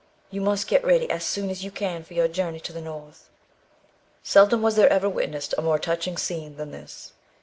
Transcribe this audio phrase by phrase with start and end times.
[0.31, 3.29] You must get ready as soon as you can for your journey to the North."
[4.23, 7.13] Seldom was there ever witnessed a more touching scene than this.